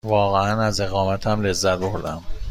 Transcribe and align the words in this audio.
واقعاً 0.05 0.61
از 0.63 0.79
اقامتم 0.79 1.41
لذت 1.41 1.77
بردم. 1.79 2.23